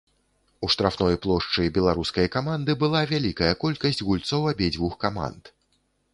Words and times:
У 0.67 0.69
штрафной 0.75 1.17
плошчы 1.25 1.65
беларускай 1.75 2.31
каманды 2.37 2.77
была 2.85 3.01
вялікая 3.13 3.51
колькасць 3.67 4.03
гульцоў 4.09 4.41
абедзвюх 4.55 4.93
каманд. 5.07 5.43